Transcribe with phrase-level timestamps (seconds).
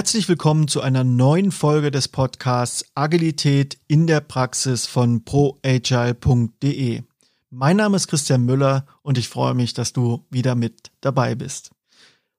[0.00, 7.02] Herzlich willkommen zu einer neuen Folge des Podcasts Agilität in der Praxis von proagile.de.
[7.50, 11.72] Mein Name ist Christian Müller und ich freue mich, dass du wieder mit dabei bist.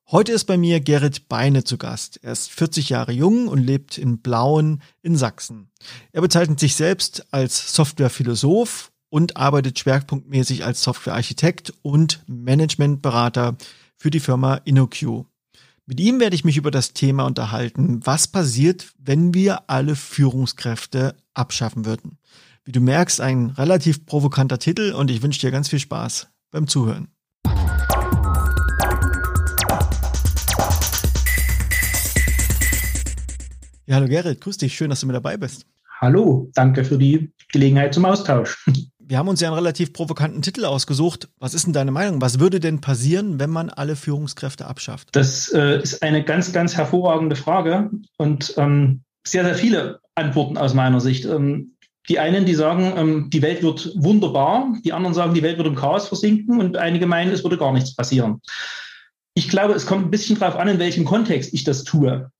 [0.10, 2.20] Heute ist bei mir Gerrit Beine zu Gast.
[2.24, 5.70] Er ist 40 Jahre jung und lebt in Blauen in Sachsen.
[6.14, 13.56] Er bezeichnet sich selbst als Softwarephilosoph und arbeitet schwerpunktmäßig als Softwarearchitekt und Managementberater
[13.98, 15.28] für die Firma InnoQ.
[15.92, 21.18] Mit ihm werde ich mich über das Thema unterhalten, was passiert, wenn wir alle Führungskräfte
[21.34, 22.18] abschaffen würden.
[22.64, 26.68] Wie du merkst, ein relativ provokanter Titel und ich wünsche dir ganz viel Spaß beim
[26.68, 27.10] Zuhören.
[33.86, 35.66] Ja, hallo Gerrit, grüß dich, schön, dass du mit dabei bist.
[36.00, 38.66] Hallo, danke für die Gelegenheit zum Austausch.
[39.12, 41.28] Wir haben uns ja einen relativ provokanten Titel ausgesucht.
[41.38, 42.22] Was ist denn deine Meinung?
[42.22, 45.10] Was würde denn passieren, wenn man alle Führungskräfte abschafft?
[45.12, 50.74] Das äh, ist eine ganz, ganz hervorragende Frage und ähm, sehr, sehr viele Antworten aus
[50.74, 51.26] meiner Sicht.
[51.26, 51.76] Ähm,
[52.08, 55.68] die einen, die sagen, ähm, die Welt wird wunderbar, die anderen sagen, die Welt wird
[55.68, 58.40] im Chaos versinken und einige meinen, es würde gar nichts passieren.
[59.34, 62.32] Ich glaube, es kommt ein bisschen darauf an, in welchem Kontext ich das tue,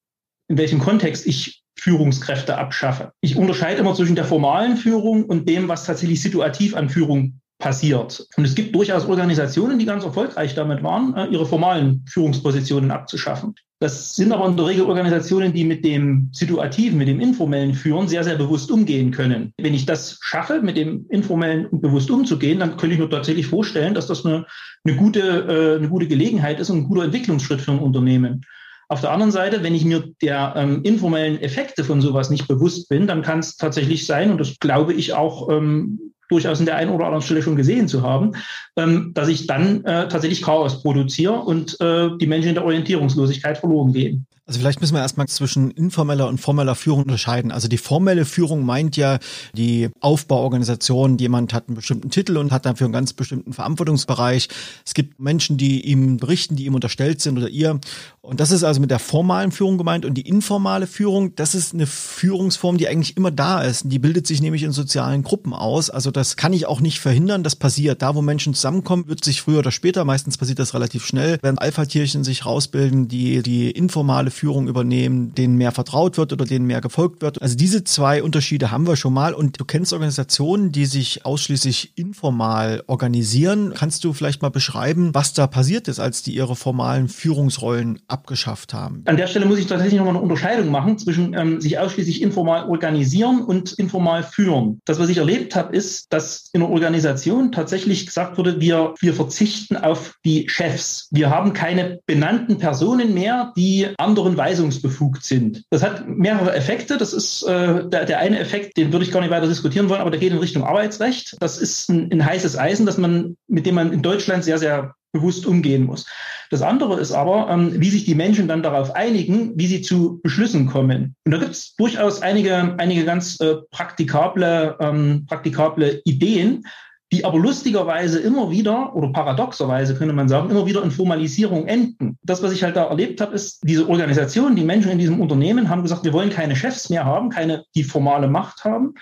[0.48, 3.12] in welchem Kontext ich Führungskräfte abschaffe.
[3.22, 8.28] Ich unterscheide immer zwischen der formalen Führung und dem, was tatsächlich situativ an Führung passiert.
[8.38, 13.56] Und es gibt durchaus Organisationen, die ganz erfolgreich damit waren, äh, ihre formalen Führungspositionen abzuschaffen.
[13.80, 18.08] Das sind aber in der Regel Organisationen, die mit dem situativen, mit dem informellen Führen
[18.08, 19.52] sehr, sehr bewusst umgehen können.
[19.58, 23.96] Wenn ich das schaffe, mit dem informellen bewusst umzugehen, dann könnte ich mir tatsächlich vorstellen,
[23.96, 24.46] dass das eine,
[24.84, 28.46] eine, gute, äh, eine gute Gelegenheit ist und ein guter Entwicklungsschritt für ein Unternehmen.
[28.92, 32.90] Auf der anderen Seite, wenn ich mir der ähm, informellen Effekte von sowas nicht bewusst
[32.90, 36.76] bin, dann kann es tatsächlich sein, und das glaube ich auch ähm, durchaus in der
[36.76, 38.34] einen oder anderen Stelle schon gesehen zu haben,
[38.76, 43.58] ähm, dass ich dann äh, tatsächlich Chaos produziere und äh, die Menschen in der Orientierungslosigkeit
[43.58, 44.28] verloren gehen.
[44.52, 47.54] Also vielleicht müssen wir erstmal zwischen informeller und formeller Führung unterscheiden.
[47.54, 49.18] Also die formelle Führung meint ja
[49.54, 54.50] die Aufbauorganisation, jemand hat einen bestimmten Titel und hat dafür einen ganz bestimmten Verantwortungsbereich.
[54.86, 57.80] Es gibt Menschen, die ihm berichten, die ihm unterstellt sind oder ihr.
[58.20, 60.04] Und das ist also mit der formalen Führung gemeint.
[60.04, 63.84] Und die informale Führung, das ist eine Führungsform, die eigentlich immer da ist.
[63.86, 65.90] Die bildet sich nämlich in sozialen Gruppen aus.
[65.90, 67.44] Also das kann ich auch nicht verhindern.
[67.44, 68.02] Das passiert.
[68.02, 71.58] Da, wo Menschen zusammenkommen, wird sich früher oder später, meistens passiert das relativ schnell, wenn
[71.58, 76.82] Alpha-Tierchen sich rausbilden, die die informale Führung übernehmen, denen mehr vertraut wird oder denen mehr
[76.82, 77.40] gefolgt wird.
[77.44, 81.94] Also diese zwei Unterschiede haben wir schon mal und du kennst Organisationen, die sich ausschließlich
[81.96, 83.74] informal organisieren.
[83.76, 88.74] Kannst du vielleicht mal beschreiben, was da passiert ist, als die ihre formalen Führungsrollen abgeschafft
[88.74, 89.04] haben?
[89.06, 92.68] An der Stelle muss ich tatsächlich nochmal eine Unterscheidung machen zwischen ähm, sich ausschließlich informal
[92.68, 94.80] organisieren und informal führen.
[94.86, 99.14] Das, was ich erlebt habe, ist, dass in einer Organisation tatsächlich gesagt wurde, wir, wir
[99.14, 101.10] verzichten auf die Chefs.
[101.12, 105.64] Wir haben keine benannten Personen mehr, die anderen und weisungsbefugt sind.
[105.70, 106.98] Das hat mehrere Effekte.
[106.98, 110.02] Das ist äh, der, der eine Effekt, den würde ich gar nicht weiter diskutieren wollen,
[110.02, 111.36] aber der geht in Richtung Arbeitsrecht.
[111.40, 114.96] Das ist ein, ein heißes Eisen, dass man, mit dem man in Deutschland sehr, sehr
[115.12, 116.06] bewusst umgehen muss.
[116.50, 120.20] Das andere ist aber, ähm, wie sich die Menschen dann darauf einigen, wie sie zu
[120.24, 121.16] Beschlüssen kommen.
[121.26, 126.64] Und da gibt es durchaus einige, einige ganz äh, praktikable, ähm, praktikable Ideen,
[127.12, 132.18] die aber lustigerweise immer wieder oder paradoxerweise könnte man sagen, immer wieder in Formalisierung enden.
[132.24, 135.70] Das, was ich halt da erlebt habe, ist, diese Organisation, die Menschen in diesem Unternehmen
[135.70, 138.94] haben gesagt, wir wollen keine Chefs mehr haben, keine, die formale Macht haben,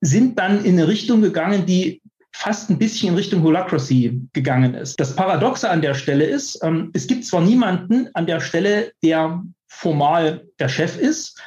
[0.00, 2.02] sind dann in eine Richtung gegangen, die
[2.32, 4.98] fast ein bisschen in Richtung Holacracy gegangen ist.
[4.98, 9.42] Das Paradoxe an der Stelle ist, ähm, es gibt zwar niemanden an der Stelle, der
[9.68, 11.40] formal der Chef ist,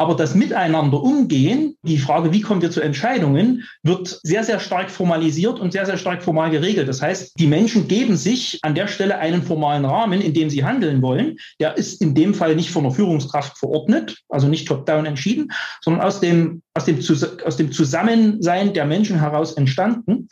[0.00, 4.90] aber das Miteinander umgehen, die Frage, wie kommen wir zu Entscheidungen, wird sehr, sehr stark
[4.90, 6.88] formalisiert und sehr, sehr stark formal geregelt.
[6.88, 10.64] Das heißt, die Menschen geben sich an der Stelle einen formalen Rahmen, in dem sie
[10.64, 11.36] handeln wollen.
[11.60, 15.52] Der ist in dem Fall nicht von der Führungskraft verordnet, also nicht top-down entschieden,
[15.82, 16.98] sondern aus dem, aus dem,
[17.44, 20.30] aus dem Zusammensein der Menschen heraus entstanden.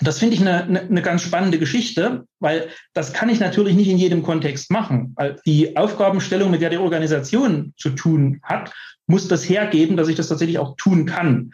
[0.00, 3.88] Das finde ich eine, eine, eine ganz spannende Geschichte, weil das kann ich natürlich nicht
[3.88, 5.14] in jedem Kontext machen.
[5.46, 8.72] Die Aufgabenstellung, mit der die Organisation zu tun hat,
[9.06, 11.52] muss das hergeben, dass ich das tatsächlich auch tun kann.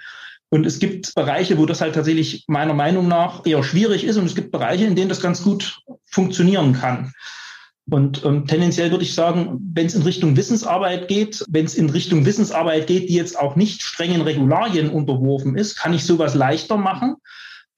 [0.49, 4.27] Und es gibt Bereiche, wo das halt tatsächlich meiner Meinung nach eher schwierig ist und
[4.27, 7.15] es gibt Bereiche, in denen das ganz gut funktionieren kann.
[7.91, 11.91] Und ähm, tendenziell würde ich sagen, wenn es in Richtung Wissensarbeit geht, wenn es in
[11.91, 16.77] Richtung Wissensarbeit geht, die jetzt auch nicht strengen Regularien unterworfen ist, kann ich sowas leichter
[16.77, 17.17] machen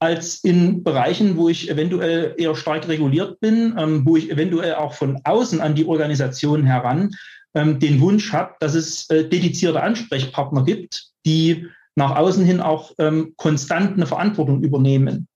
[0.01, 4.93] als in Bereichen, wo ich eventuell eher stark reguliert bin, ähm, wo ich eventuell auch
[4.95, 7.11] von außen an die Organisation heran
[7.55, 11.67] ähm, den Wunsch habe, dass es äh, dedizierte Ansprechpartner gibt, die
[11.97, 15.29] nach außen hin auch ähm, konstant eine Verantwortung übernehmen.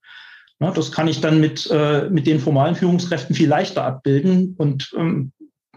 [0.61, 4.93] Ja, das kann ich dann mit, äh, mit den formalen Führungskräften viel leichter abbilden und
[4.97, 5.33] ähm,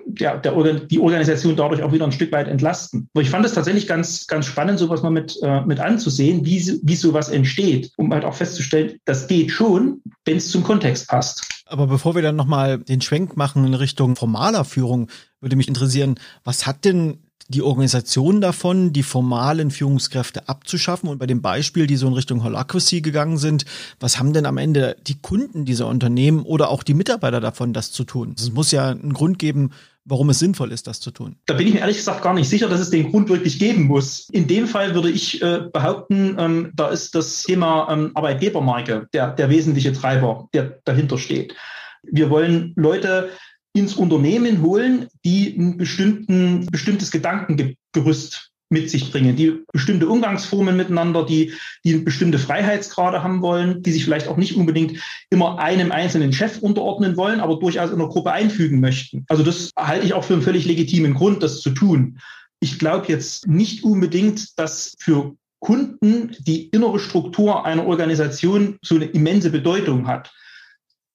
[0.06, 3.08] der, der, die Organisation dadurch auch wieder ein Stück weit entlasten.
[3.14, 6.80] Aber ich fand es tatsächlich ganz, ganz spannend, sowas mal mit, äh, mit anzusehen, wie,
[6.84, 11.61] wie sowas entsteht, um halt auch festzustellen, das geht schon, wenn es zum Kontext passt.
[11.71, 15.09] Aber bevor wir dann nochmal den Schwenk machen in Richtung formaler Führung,
[15.39, 21.09] würde mich interessieren, was hat denn die Organisation davon, die formalen Führungskräfte abzuschaffen.
[21.09, 23.65] Und bei dem Beispiel, die so in Richtung Holacracy gegangen sind,
[24.00, 27.91] was haben denn am Ende die Kunden dieser Unternehmen oder auch die Mitarbeiter davon, das
[27.91, 28.35] zu tun?
[28.38, 29.71] Es muss ja einen Grund geben,
[30.06, 31.36] warum es sinnvoll ist, das zu tun.
[31.45, 33.83] Da bin ich mir ehrlich gesagt gar nicht sicher, dass es den Grund wirklich geben
[33.83, 34.27] muss.
[34.31, 39.31] In dem Fall würde ich äh, behaupten, ähm, da ist das Thema ähm, Arbeitgebermarke der,
[39.31, 41.56] der wesentliche Treiber, der dahinter steht.
[42.03, 43.30] Wir wollen Leute
[43.74, 51.25] ins Unternehmen holen, die ein bestimmten, bestimmtes Gedankengerüst mit sich bringen, die bestimmte Umgangsformen miteinander,
[51.25, 51.53] die,
[51.83, 54.97] die bestimmte Freiheitsgrade haben wollen, die sich vielleicht auch nicht unbedingt
[55.29, 59.25] immer einem einzelnen Chef unterordnen wollen, aber durchaus in einer Gruppe einfügen möchten.
[59.27, 62.19] Also das halte ich auch für einen völlig legitimen Grund, das zu tun.
[62.62, 69.06] Ich glaube jetzt nicht unbedingt, dass für Kunden die innere Struktur einer Organisation so eine
[69.06, 70.31] immense Bedeutung hat.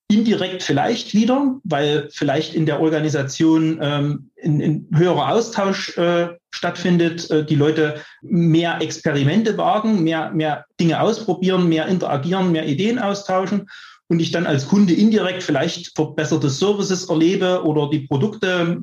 [0.09, 7.29] Indirekt vielleicht wieder, weil vielleicht in der Organisation ähm, ein, ein höherer Austausch äh, stattfindet,
[7.31, 13.69] äh, die Leute mehr Experimente wagen, mehr, mehr Dinge ausprobieren, mehr interagieren, mehr Ideen austauschen
[14.09, 18.81] und ich dann als Kunde indirekt vielleicht verbesserte Services erlebe oder die Produkte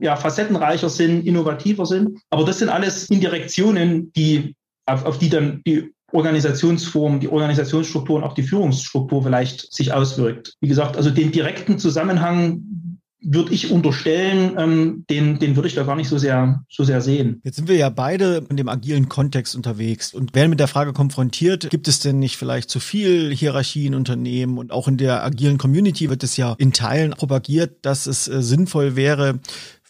[0.00, 2.18] ja, facettenreicher sind, innovativer sind.
[2.30, 8.24] Aber das sind alles Indirektionen, die, auf, auf die dann die Organisationsform, die Organisationsstruktur und
[8.24, 10.54] auch die Führungsstruktur vielleicht sich auswirkt.
[10.60, 12.62] Wie gesagt, also den direkten Zusammenhang
[13.28, 17.00] würde ich unterstellen, ähm, den, den würde ich da gar nicht so sehr, so sehr
[17.00, 17.40] sehen.
[17.44, 20.92] Jetzt sind wir ja beide in dem agilen Kontext unterwegs und werden mit der Frage
[20.92, 25.24] konfrontiert, gibt es denn nicht vielleicht zu viel Hierarchie in Unternehmen und auch in der
[25.24, 29.40] agilen Community wird es ja in Teilen propagiert, dass es äh, sinnvoll wäre,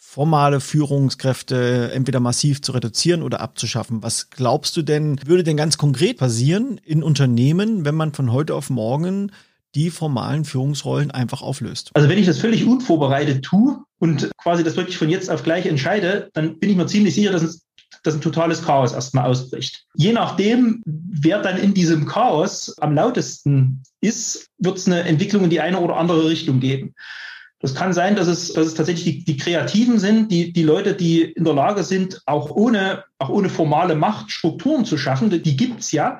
[0.09, 4.03] formale Führungskräfte entweder massiv zu reduzieren oder abzuschaffen.
[4.03, 8.55] Was glaubst du denn, würde denn ganz konkret passieren in Unternehmen, wenn man von heute
[8.55, 9.33] auf morgen
[9.75, 11.91] die formalen Führungsrollen einfach auflöst?
[11.93, 15.65] Also wenn ich das völlig unvorbereitet tue und quasi das wirklich von jetzt auf gleich
[15.65, 17.63] entscheide, dann bin ich mir ziemlich sicher, dass es
[18.03, 19.85] dass ein totales Chaos erstmal ausbricht.
[19.95, 25.49] Je nachdem, wer dann in diesem Chaos am lautesten ist, wird es eine Entwicklung in
[25.49, 26.93] die eine oder andere Richtung geben.
[27.59, 30.93] Das kann sein, dass es, dass es tatsächlich die, die Kreativen sind, die, die Leute,
[30.93, 35.29] die in der Lage sind, auch ohne, auch ohne formale Macht Strukturen zu schaffen.
[35.29, 36.19] Die gibt's ja.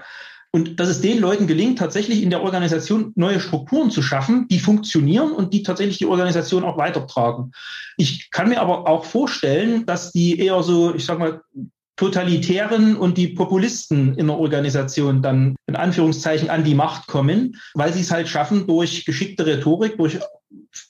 [0.52, 4.60] Und dass es den Leuten gelingt, tatsächlich in der Organisation neue Strukturen zu schaffen, die
[4.60, 7.52] funktionieren und die tatsächlich die Organisation auch weitertragen.
[7.98, 11.42] Ich kann mir aber auch vorstellen, dass die eher so, ich sag mal,
[11.98, 17.92] Totalitären und die Populisten in der Organisation dann in Anführungszeichen an die Macht kommen, weil
[17.92, 20.20] sie es halt schaffen, durch geschickte Rhetorik, durch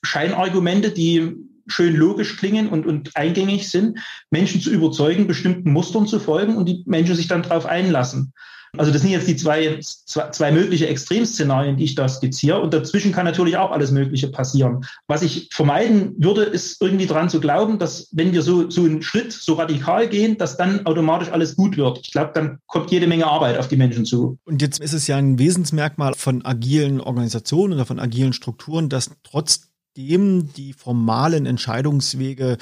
[0.04, 1.36] Scheinargumente, die
[1.68, 4.00] schön logisch klingen und, und eingängig sind,
[4.32, 8.34] Menschen zu überzeugen, bestimmten Mustern zu folgen und die Menschen sich dann darauf einlassen.
[8.76, 12.62] Also das sind jetzt die zwei, zwei, zwei mögliche Extremszenarien, die ich da skizziere.
[12.62, 14.86] Und dazwischen kann natürlich auch alles Mögliche passieren.
[15.08, 19.02] Was ich vermeiden würde, ist irgendwie dran zu glauben, dass wenn wir so, so einen
[19.02, 22.00] Schritt so radikal gehen, dass dann automatisch alles gut wird.
[22.04, 24.38] Ich glaube, dann kommt jede Menge Arbeit auf die Menschen zu.
[24.46, 29.12] Und jetzt ist es ja ein Wesensmerkmal von agilen Organisationen oder von agilen Strukturen, dass
[29.24, 32.58] trotz dem die formalen Entscheidungswege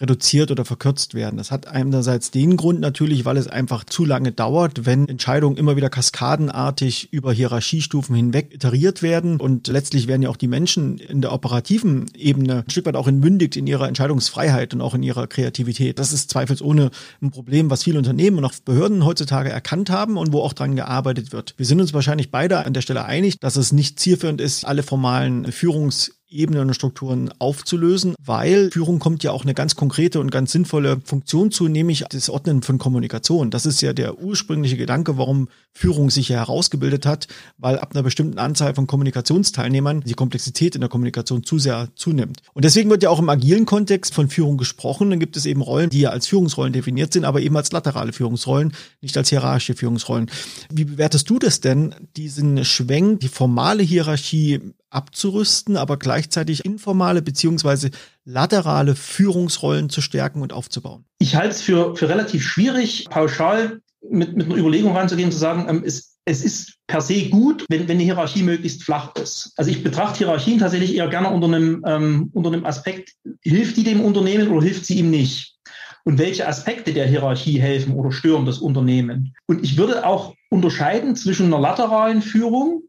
[0.00, 1.36] reduziert oder verkürzt werden.
[1.36, 5.76] Das hat einerseits den Grund natürlich, weil es einfach zu lange dauert, wenn Entscheidungen immer
[5.76, 11.20] wieder kaskadenartig über Hierarchiestufen hinweg iteriert werden und letztlich werden ja auch die Menschen in
[11.20, 15.26] der operativen Ebene ein Stück weit auch entmündigt in ihrer Entscheidungsfreiheit und auch in ihrer
[15.26, 15.98] Kreativität.
[15.98, 16.90] Das ist zweifelsohne
[17.20, 20.76] ein Problem, was viele Unternehmen und auch Behörden heutzutage erkannt haben und wo auch dran
[20.76, 21.54] gearbeitet wird.
[21.56, 24.82] Wir sind uns wahrscheinlich beide an der Stelle einig, dass es nicht zielführend ist, alle
[24.82, 30.30] formalen Führungs Ebenen und Strukturen aufzulösen, weil Führung kommt ja auch eine ganz konkrete und
[30.30, 33.50] ganz sinnvolle Funktion zu, nämlich das Ordnen von Kommunikation.
[33.50, 38.02] Das ist ja der ursprüngliche Gedanke, warum Führung sich ja herausgebildet hat, weil ab einer
[38.02, 42.40] bestimmten Anzahl von Kommunikationsteilnehmern die Komplexität in der Kommunikation zu sehr zunimmt.
[42.52, 45.10] Und deswegen wird ja auch im agilen Kontext von Führung gesprochen.
[45.10, 48.12] Dann gibt es eben Rollen, die ja als Führungsrollen definiert sind, aber eben als laterale
[48.12, 50.30] Führungsrollen, nicht als hierarchische Führungsrollen.
[50.70, 57.90] Wie bewertest du das denn, diesen Schwenk, die formale Hierarchie abzurüsten, aber gleichzeitig informale beziehungsweise
[58.24, 61.04] laterale Führungsrollen zu stärken und aufzubauen?
[61.18, 65.66] Ich halte es für, für relativ schwierig, pauschal mit, mit einer Überlegung ranzugehen, zu sagen,
[65.68, 69.52] ähm, es, es ist per se gut, wenn, wenn eine Hierarchie möglichst flach ist.
[69.56, 73.84] Also ich betrachte Hierarchien tatsächlich eher gerne unter einem, ähm, unter einem Aspekt, hilft die
[73.84, 75.56] dem Unternehmen oder hilft sie ihm nicht?
[76.04, 79.34] Und welche Aspekte der Hierarchie helfen oder stören das Unternehmen?
[79.46, 82.82] Und ich würde auch unterscheiden zwischen einer lateralen Führung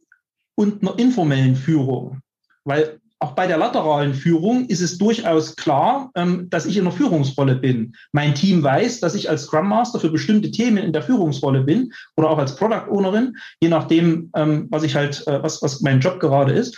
[0.60, 2.20] und einer informellen Führung.
[2.66, 6.92] Weil auch bei der lateralen Führung ist es durchaus klar, ähm, dass ich in der
[6.92, 7.94] Führungsrolle bin.
[8.12, 11.94] Mein Team weiß, dass ich als Scrum Master für bestimmte Themen in der Führungsrolle bin
[12.18, 16.02] oder auch als Product Ownerin, je nachdem, ähm, was ich halt, äh, was, was mein
[16.02, 16.78] Job gerade ist.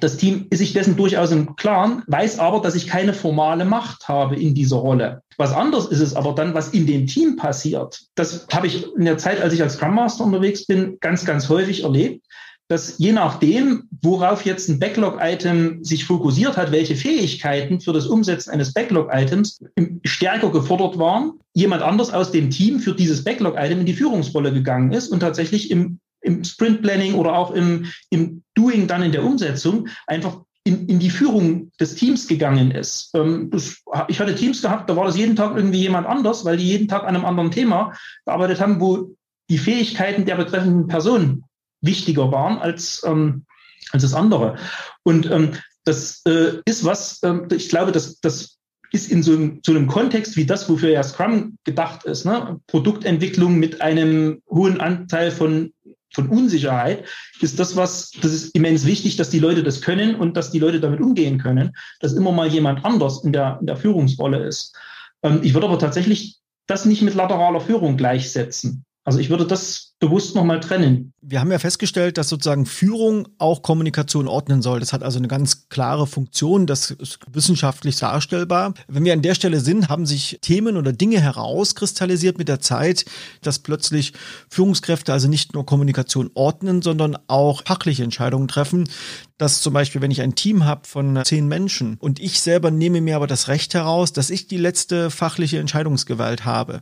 [0.00, 4.08] Das Team ist sich dessen durchaus im Klaren, weiß aber, dass ich keine formale Macht
[4.08, 5.22] habe in dieser Rolle.
[5.36, 8.00] Was anderes ist es aber dann, was in dem Team passiert.
[8.14, 11.48] Das habe ich in der Zeit, als ich als Scrum Master unterwegs bin, ganz, ganz
[11.48, 12.23] häufig erlebt,
[12.68, 18.50] dass je nachdem, worauf jetzt ein Backlog-Item sich fokussiert hat, welche Fähigkeiten für das Umsetzen
[18.50, 19.62] eines Backlog-Items
[20.04, 24.92] stärker gefordert waren, jemand anders aus dem Team für dieses Backlog-Item in die Führungsrolle gegangen
[24.92, 29.88] ist und tatsächlich im, im Sprint-Planning oder auch im, im Doing dann in der Umsetzung
[30.06, 33.10] einfach in, in die Führung des Teams gegangen ist.
[33.14, 36.56] Ähm, das, ich hatte Teams gehabt, da war das jeden Tag irgendwie jemand anders, weil
[36.56, 37.92] die jeden Tag an einem anderen Thema
[38.24, 39.14] gearbeitet haben, wo
[39.50, 41.44] die Fähigkeiten der betreffenden Person
[41.84, 43.44] wichtiger waren als, ähm,
[43.90, 44.56] als das andere.
[45.02, 45.52] Und ähm,
[45.84, 48.58] das äh, ist was, ähm, ich glaube, das, das
[48.92, 52.60] ist in so, einem, so einem Kontext wie das, wofür ja Scrum gedacht ist, ne?
[52.68, 55.72] Produktentwicklung mit einem hohen Anteil von
[56.14, 57.04] von Unsicherheit,
[57.40, 60.60] ist das was, das ist immens wichtig, dass die Leute das können und dass die
[60.60, 64.76] Leute damit umgehen können, dass immer mal jemand anders in der, in der Führungsrolle ist.
[65.22, 68.83] Ähm, ich würde aber tatsächlich das nicht mit lateraler Führung gleichsetzen.
[69.06, 71.12] Also ich würde das bewusst nochmal trennen.
[71.20, 74.80] Wir haben ja festgestellt, dass sozusagen Führung auch Kommunikation ordnen soll.
[74.80, 78.72] Das hat also eine ganz klare Funktion, das ist wissenschaftlich darstellbar.
[78.88, 83.04] Wenn wir an der Stelle sind, haben sich Themen oder Dinge herauskristallisiert mit der Zeit,
[83.42, 84.14] dass plötzlich
[84.48, 88.88] Führungskräfte also nicht nur Kommunikation ordnen, sondern auch fachliche Entscheidungen treffen.
[89.36, 93.02] Dass zum Beispiel, wenn ich ein Team habe von zehn Menschen und ich selber nehme
[93.02, 96.80] mir aber das Recht heraus, dass ich die letzte fachliche Entscheidungsgewalt habe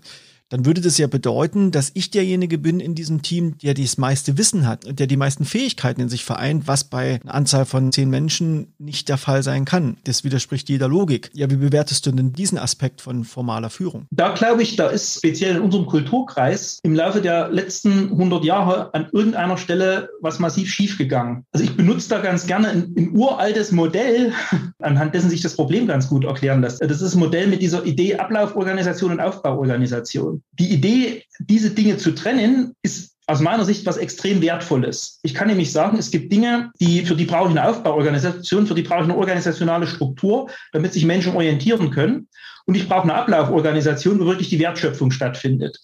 [0.52, 4.36] dann würde das ja bedeuten, dass ich derjenige bin in diesem Team, der das meiste
[4.36, 8.10] Wissen hat, der die meisten Fähigkeiten in sich vereint, was bei einer Anzahl von zehn
[8.10, 9.96] Menschen nicht der Fall sein kann.
[10.04, 11.30] Das widerspricht jeder Logik.
[11.32, 14.04] Ja, wie bewertest du denn diesen Aspekt von formaler Führung?
[14.10, 18.92] Da glaube ich, da ist speziell in unserem Kulturkreis im Laufe der letzten 100 Jahre
[18.92, 21.46] an irgendeiner Stelle was massiv schiefgegangen.
[21.52, 24.34] Also ich benutze da ganz gerne ein, ein uraltes Modell,
[24.80, 26.82] anhand dessen sich das Problem ganz gut erklären lässt.
[26.82, 32.12] Das ist ein Modell mit dieser Idee Ablauforganisation und Aufbauorganisation die Idee, diese Dinge zu
[32.12, 35.20] trennen, ist aus meiner Sicht was extrem Wertvolles.
[35.22, 38.74] Ich kann nämlich sagen, es gibt Dinge, die, für die brauche ich eine Aufbauorganisation, für
[38.74, 42.28] die brauche ich eine organisationale Struktur, damit sich Menschen orientieren können.
[42.66, 45.78] Und ich brauche eine Ablauforganisation, wo wirklich die Wertschöpfung stattfindet.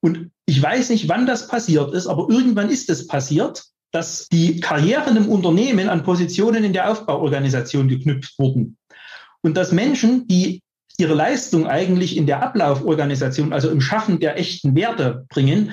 [0.00, 4.60] Und ich weiß nicht, wann das passiert ist, aber irgendwann ist es passiert, dass die
[4.60, 8.76] Karrieren im Unternehmen an Positionen in der Aufbauorganisation geknüpft wurden.
[9.42, 10.62] Und dass Menschen, die
[11.02, 15.72] ihre Leistung eigentlich in der Ablauforganisation, also im Schaffen der echten Werte bringen,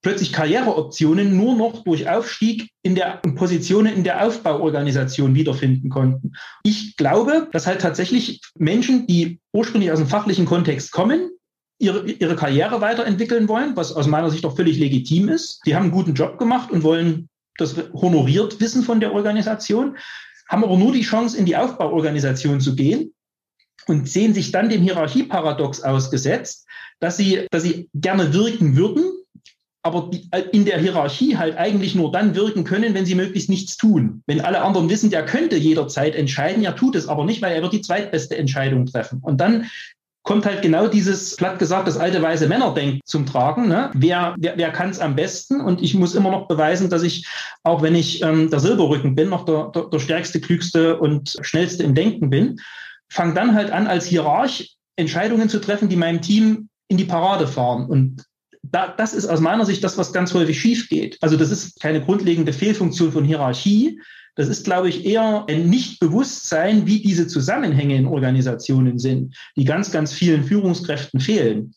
[0.00, 6.32] plötzlich Karriereoptionen nur noch durch Aufstieg in der Positionen in der Aufbauorganisation wiederfinden konnten.
[6.62, 11.30] Ich glaube, dass halt tatsächlich Menschen, die ursprünglich aus dem fachlichen Kontext kommen,
[11.78, 15.60] ihre, ihre Karriere weiterentwickeln wollen, was aus meiner Sicht auch völlig legitim ist.
[15.66, 17.28] Die haben einen guten Job gemacht und wollen
[17.58, 19.98] das honoriert wissen von der Organisation,
[20.48, 23.14] haben aber nur die Chance, in die Aufbauorganisation zu gehen,
[23.86, 26.66] und sehen sich dann dem Hierarchieparadox ausgesetzt,
[27.00, 29.04] dass sie, dass sie gerne wirken würden,
[29.82, 30.10] aber
[30.52, 34.22] in der Hierarchie halt eigentlich nur dann wirken können, wenn sie möglichst nichts tun.
[34.26, 37.60] Wenn alle anderen wissen, der könnte jederzeit entscheiden, er tut es aber nicht, weil er
[37.60, 39.20] wird die zweitbeste Entscheidung treffen.
[39.22, 39.66] Und dann
[40.22, 43.68] kommt halt genau dieses, platt gesagt, das alte weiße Männerdenken zum Tragen.
[43.68, 43.90] Ne?
[43.92, 45.60] Wer, wer, wer kann es am besten?
[45.60, 47.26] Und ich muss immer noch beweisen, dass ich,
[47.62, 51.82] auch wenn ich ähm, der Silberrücken bin, noch der, der, der stärkste, klügste und schnellste
[51.82, 52.58] im Denken bin
[53.14, 57.46] fange dann halt an, als Hierarch Entscheidungen zu treffen, die meinem Team in die Parade
[57.46, 57.86] fahren.
[57.86, 58.24] Und
[58.62, 61.16] da, das ist aus meiner Sicht das, was ganz häufig schief geht.
[61.20, 64.00] Also das ist keine grundlegende Fehlfunktion von Hierarchie.
[64.34, 69.92] Das ist, glaube ich, eher ein Nichtbewusstsein, wie diese Zusammenhänge in Organisationen sind, die ganz,
[69.92, 71.74] ganz vielen Führungskräften fehlen.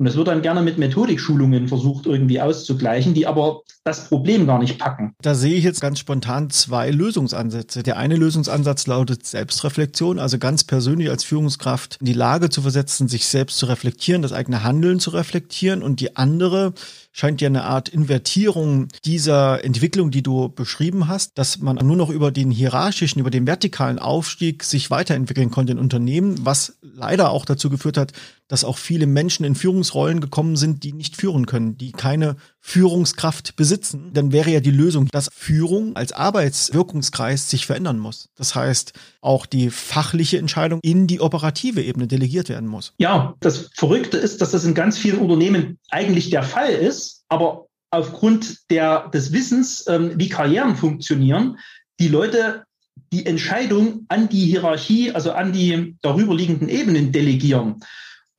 [0.00, 4.58] Und das wird dann gerne mit Methodikschulungen versucht irgendwie auszugleichen, die aber das Problem gar
[4.58, 5.12] nicht packen.
[5.20, 7.82] Da sehe ich jetzt ganz spontan zwei Lösungsansätze.
[7.82, 13.08] Der eine Lösungsansatz lautet Selbstreflexion, also ganz persönlich als Führungskraft in die Lage zu versetzen,
[13.08, 15.82] sich selbst zu reflektieren, das eigene Handeln zu reflektieren.
[15.82, 16.72] Und die andere
[17.12, 22.10] scheint ja eine Art Invertierung dieser Entwicklung, die du beschrieben hast, dass man nur noch
[22.10, 27.44] über den hierarchischen, über den vertikalen Aufstieg sich weiterentwickeln konnte in Unternehmen, was leider auch
[27.44, 28.12] dazu geführt hat,
[28.48, 33.56] dass auch viele Menschen in Führungsrollen gekommen sind, die nicht führen können, die keine Führungskraft
[33.56, 38.28] besitzen, dann wäre ja die Lösung, dass Führung als Arbeitswirkungskreis sich verändern muss.
[38.36, 42.92] Das heißt, auch die fachliche Entscheidung in die operative Ebene delegiert werden muss.
[42.98, 47.66] Ja, das Verrückte ist, dass das in ganz vielen Unternehmen eigentlich der Fall ist, aber
[47.90, 51.58] aufgrund der, des Wissens, ähm, wie Karrieren funktionieren,
[51.98, 52.64] die Leute
[53.12, 57.80] die Entscheidung an die Hierarchie, also an die darüberliegenden Ebenen delegieren.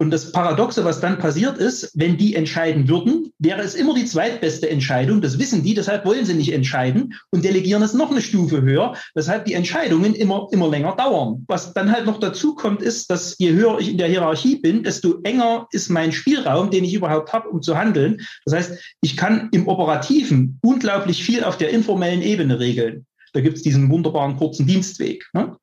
[0.01, 4.05] Und das Paradoxe, was dann passiert ist, wenn die entscheiden würden, wäre es immer die
[4.05, 5.22] zweitbeste Entscheidung.
[5.22, 8.96] Das wissen die, deshalb wollen sie nicht entscheiden und delegieren es noch eine Stufe höher,
[9.13, 11.46] weshalb die Entscheidungen immer, immer länger dauern.
[11.48, 14.81] Was dann halt noch dazu kommt, ist, dass je höher ich in der Hierarchie bin,
[14.81, 18.22] desto enger ist mein Spielraum, den ich überhaupt habe, um zu handeln.
[18.46, 23.05] Das heißt, ich kann im Operativen unglaublich viel auf der informellen Ebene regeln.
[23.34, 25.29] Da gibt es diesen wunderbaren kurzen Dienstweg.
[25.34, 25.58] Ne?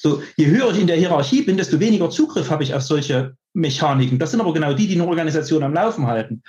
[0.00, 3.36] So, je höher ich in der Hierarchie bin, desto weniger Zugriff habe ich auf solche
[3.52, 4.20] Mechaniken.
[4.20, 6.42] Das sind aber genau die, die eine Organisation am Laufen halten.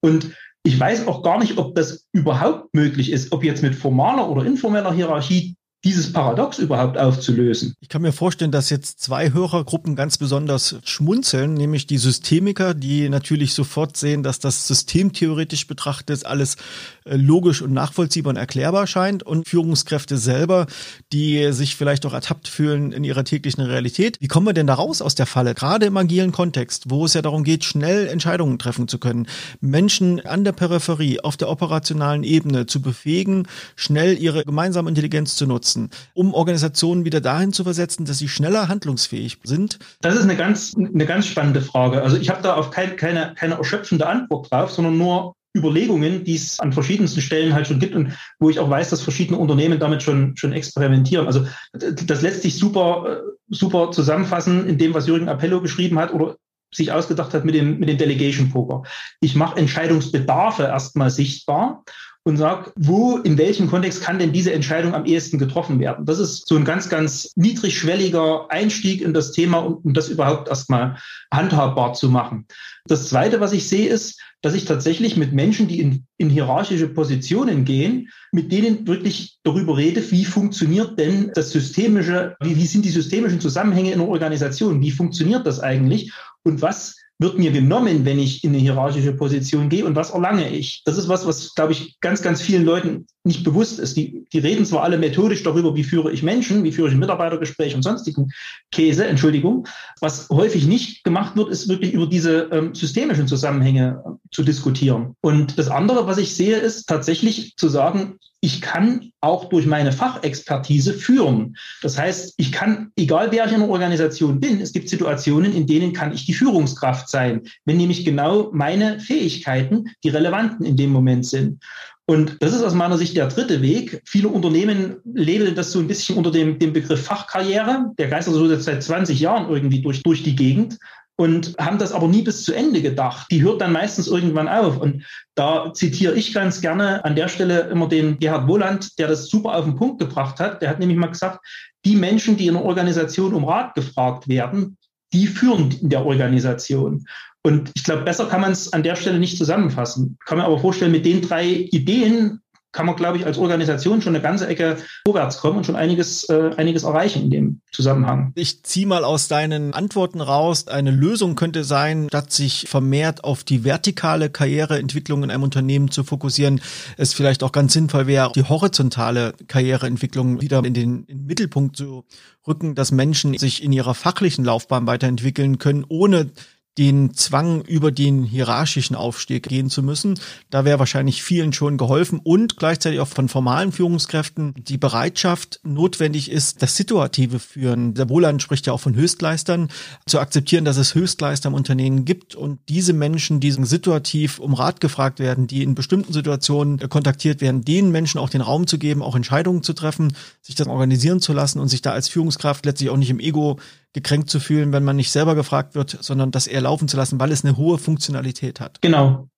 [0.00, 4.28] Und ich weiß auch gar nicht, ob das überhaupt möglich ist, ob jetzt mit formaler
[4.28, 7.74] oder informeller Hierarchie dieses Paradox überhaupt aufzulösen.
[7.80, 13.08] Ich kann mir vorstellen, dass jetzt zwei Hörergruppen ganz besonders schmunzeln, nämlich die Systemiker, die
[13.08, 16.56] natürlich sofort sehen, dass das systemtheoretisch betrachtet alles
[17.04, 20.66] äh, logisch und nachvollziehbar und erklärbar scheint und Führungskräfte selber,
[21.14, 24.18] die sich vielleicht auch ertappt fühlen in ihrer täglichen Realität.
[24.20, 25.54] Wie kommen wir denn da raus aus der Falle?
[25.54, 29.26] Gerade im agilen Kontext, wo es ja darum geht, schnell Entscheidungen treffen zu können,
[29.62, 35.46] Menschen an der Peripherie, auf der operationalen Ebene zu befähigen, schnell ihre gemeinsame Intelligenz zu
[35.46, 39.78] nutzen nutzen, um Organisationen wieder dahin zu versetzen, dass sie schneller handlungsfähig sind?
[40.00, 42.02] Das ist eine ganz, eine ganz spannende Frage.
[42.02, 46.36] Also ich habe da auf kein, keine, keine erschöpfende Antwort drauf, sondern nur Überlegungen, die
[46.36, 49.80] es an verschiedensten Stellen halt schon gibt und wo ich auch weiß, dass verschiedene Unternehmen
[49.80, 51.26] damit schon, schon experimentieren.
[51.26, 56.36] Also das lässt sich super, super zusammenfassen in dem, was Jürgen Appello geschrieben hat oder
[56.72, 58.84] sich ausgedacht hat mit dem, mit dem Delegation Poker.
[59.20, 61.82] Ich mache Entscheidungsbedarfe erstmal sichtbar
[62.24, 66.04] und sage, wo, in welchem Kontext kann denn diese Entscheidung am ehesten getroffen werden?
[66.04, 70.48] Das ist so ein ganz, ganz niedrigschwelliger Einstieg in das Thema, um, um das überhaupt
[70.48, 70.98] erstmal
[71.32, 72.46] handhabbar zu machen.
[72.84, 76.88] Das Zweite, was ich sehe, ist, dass ich tatsächlich mit Menschen, die in, in hierarchische
[76.88, 82.84] Positionen gehen, mit denen wirklich darüber rede, wie funktioniert denn das systemische, wie, wie sind
[82.84, 88.06] die systemischen Zusammenhänge in einer Organisation, wie funktioniert das eigentlich und was wird mir genommen,
[88.06, 90.82] wenn ich in eine hierarchische Position gehe und was erlange ich?
[90.86, 93.94] Das ist was, was, glaube ich, ganz, ganz vielen Leuten nicht bewusst ist.
[93.98, 96.98] Die, die reden zwar alle methodisch darüber, wie führe ich Menschen, wie führe ich ein
[96.98, 98.30] Mitarbeitergespräch und sonstigen
[98.72, 99.68] Käse, Entschuldigung.
[100.00, 105.14] Was häufig nicht gemacht wird, ist wirklich über diese ähm, systemischen Zusammenhänge äh, zu diskutieren.
[105.20, 109.92] Und das andere, was ich sehe, ist tatsächlich zu sagen, ich kann auch durch meine
[109.92, 111.56] Fachexpertise führen.
[111.82, 115.66] Das heißt, ich kann, egal wer ich in einer Organisation bin, es gibt Situationen, in
[115.66, 120.90] denen kann ich die Führungskraft sein, wenn nämlich genau meine Fähigkeiten die relevanten in dem
[120.90, 121.62] Moment sind.
[122.06, 124.02] Und das ist aus meiner Sicht der dritte Weg.
[124.04, 127.92] Viele Unternehmen labeln das so ein bisschen unter dem, dem Begriff Fachkarriere.
[127.98, 130.76] Der geistert so seit 20 Jahren irgendwie durch, durch die Gegend
[131.20, 133.26] und haben das aber nie bis zu Ende gedacht.
[133.30, 134.78] Die hört dann meistens irgendwann auf.
[134.78, 135.04] Und
[135.34, 139.54] da zitiere ich ganz gerne an der Stelle immer den Gerhard Wohland, der das super
[139.54, 140.62] auf den Punkt gebracht hat.
[140.62, 141.46] Der hat nämlich mal gesagt,
[141.84, 144.78] die Menschen, die in einer Organisation um Rat gefragt werden,
[145.12, 147.04] die führen in der Organisation.
[147.42, 150.16] Und ich glaube, besser kann man es an der Stelle nicht zusammenfassen.
[150.24, 152.40] Kann mir aber vorstellen, mit den drei Ideen
[152.72, 156.28] kann man, glaube ich, als Organisation schon eine ganze Ecke vorwärts kommen und schon einiges,
[156.28, 158.32] äh, einiges erreichen in dem Zusammenhang.
[158.36, 160.68] Ich ziehe mal aus deinen Antworten raus.
[160.68, 166.04] Eine Lösung könnte sein, statt sich vermehrt auf die vertikale Karriereentwicklung in einem Unternehmen zu
[166.04, 166.60] fokussieren,
[166.96, 171.76] es vielleicht auch ganz sinnvoll wäre, die horizontale Karriereentwicklung wieder in den, in den Mittelpunkt
[171.76, 172.04] zu
[172.46, 176.30] rücken, dass Menschen sich in ihrer fachlichen Laufbahn weiterentwickeln können, ohne
[176.78, 180.18] den Zwang über den hierarchischen Aufstieg gehen zu müssen.
[180.50, 186.30] Da wäre wahrscheinlich vielen schon geholfen und gleichzeitig auch von formalen Führungskräften die Bereitschaft notwendig
[186.30, 187.94] ist, das situative Führen.
[187.94, 189.68] Der Wohland spricht ja auch von Höchstleistern,
[190.06, 194.80] zu akzeptieren, dass es Höchstleister im Unternehmen gibt und diese Menschen, die situativ um Rat
[194.80, 199.02] gefragt werden, die in bestimmten Situationen kontaktiert werden, den Menschen auch den Raum zu geben,
[199.02, 202.90] auch Entscheidungen zu treffen, sich das organisieren zu lassen und sich da als Führungskraft letztlich
[202.90, 203.58] auch nicht im Ego
[203.92, 207.18] gekränkt zu fühlen, wenn man nicht selber gefragt wird, sondern das eher laufen zu lassen,
[207.18, 208.80] weil es eine hohe Funktionalität hat.
[208.82, 209.28] Genau.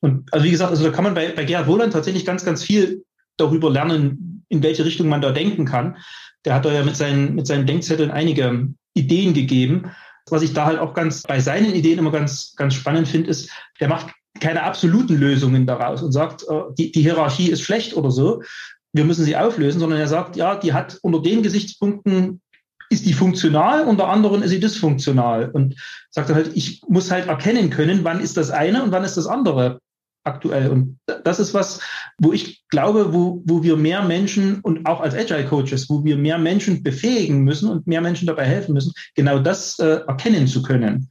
[0.00, 2.62] Und also wie gesagt, also da kann man bei, bei Gerhard Wohland tatsächlich ganz, ganz
[2.62, 3.04] viel
[3.36, 5.96] darüber lernen, in welche Richtung man da denken kann.
[6.44, 9.90] Der hat da ja mit seinen, mit seinen Denkzetteln einige Ideen gegeben.
[10.28, 13.50] Was ich da halt auch ganz bei seinen Ideen immer ganz, ganz spannend finde, ist,
[13.80, 18.10] der macht keine absoluten Lösungen daraus und sagt, äh, die, die Hierarchie ist schlecht oder
[18.10, 18.42] so.
[18.92, 22.40] Wir müssen sie auflösen, sondern er sagt, ja, die hat unter den Gesichtspunkten
[22.90, 25.50] ist die funktional, unter anderem ist sie dysfunktional.
[25.50, 25.76] Und
[26.10, 29.16] sagt dann halt, ich muss halt erkennen können, wann ist das eine und wann ist
[29.16, 29.80] das andere
[30.24, 30.70] aktuell.
[30.70, 31.80] Und das ist was,
[32.18, 36.16] wo ich glaube, wo, wo wir mehr Menschen und auch als Agile Coaches, wo wir
[36.16, 40.62] mehr Menschen befähigen müssen und mehr Menschen dabei helfen müssen, genau das äh, erkennen zu
[40.62, 41.08] können.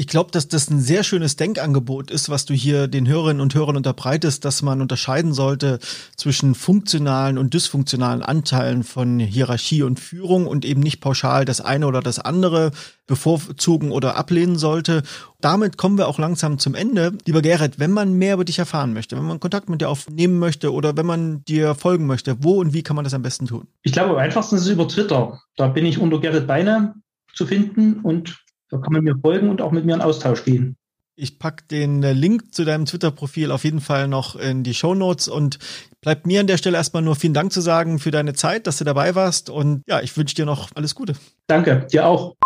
[0.00, 3.54] Ich glaube, dass das ein sehr schönes Denkangebot ist, was du hier den Hörerinnen und
[3.54, 5.78] Hörern unterbreitest, dass man unterscheiden sollte
[6.16, 11.86] zwischen funktionalen und dysfunktionalen Anteilen von Hierarchie und Führung und eben nicht pauschal das eine
[11.86, 12.70] oder das andere
[13.06, 15.02] bevorzugen oder ablehnen sollte.
[15.42, 17.12] Damit kommen wir auch langsam zum Ende.
[17.26, 20.38] Lieber Gerrit, wenn man mehr über dich erfahren möchte, wenn man Kontakt mit dir aufnehmen
[20.38, 23.44] möchte oder wenn man dir folgen möchte, wo und wie kann man das am besten
[23.44, 23.66] tun?
[23.82, 25.42] Ich glaube, am einfachsten ist es über Twitter.
[25.58, 26.94] Da bin ich unter Gerrit Beine
[27.34, 28.38] zu finden und
[28.70, 30.76] da kann man mir folgen und auch mit mir in Austausch gehen.
[31.16, 34.94] Ich pack den äh, Link zu deinem Twitter-Profil auf jeden Fall noch in die Show
[34.94, 35.58] Notes und
[36.00, 38.78] bleibt mir an der Stelle erstmal nur vielen Dank zu sagen für deine Zeit, dass
[38.78, 41.14] du dabei warst und ja, ich wünsche dir noch alles Gute.
[41.46, 42.36] Danke, dir auch.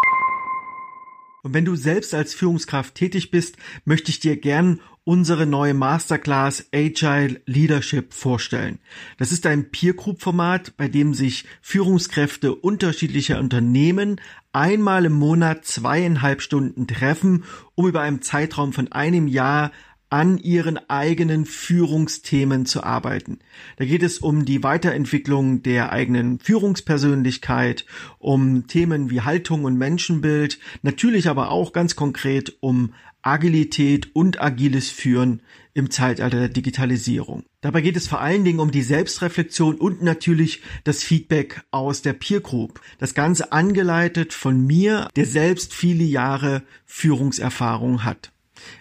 [1.45, 6.67] Und wenn du selbst als Führungskraft tätig bist, möchte ich dir gern unsere neue Masterclass
[6.75, 8.79] Agile Leadership vorstellen.
[9.19, 14.21] Das ist ein Peer Group Format, bei dem sich Führungskräfte unterschiedlicher Unternehmen
[14.53, 19.73] einmal im Monat zweieinhalb Stunden treffen, um über einen Zeitraum von einem Jahr
[20.11, 23.41] an ihren eigenen Führungsthemen zu arbeiten.
[23.79, 27.85] Da geht es um die Weiterentwicklung der eigenen Führungspersönlichkeit,
[28.19, 34.91] um Themen wie Haltung und Menschenbild, natürlich aber auch ganz konkret um Agilität und agiles
[34.91, 35.41] Führen
[35.73, 37.45] im Zeitalter der Digitalisierung.
[37.63, 42.13] Dabei geht es vor allen Dingen um die Selbstreflexion und natürlich das Feedback aus der
[42.13, 42.81] Peer Group.
[42.99, 48.31] Das Ganze angeleitet von mir, der selbst viele Jahre Führungserfahrung hat.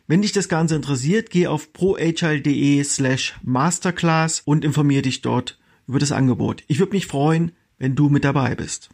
[0.07, 5.99] Wenn dich das Ganze interessiert, geh auf proagile.de slash masterclass und informiere dich dort über
[5.99, 6.63] das Angebot.
[6.67, 8.89] Ich würde mich freuen, wenn du mit dabei bist.